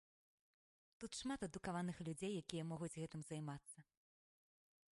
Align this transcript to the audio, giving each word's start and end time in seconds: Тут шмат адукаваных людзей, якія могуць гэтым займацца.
Тут 0.99 1.11
шмат 1.19 1.39
адукаваных 1.47 1.97
людзей, 2.07 2.31
якія 2.45 2.63
могуць 2.73 2.91
гэтым 3.01 3.21
займацца. 3.29 3.79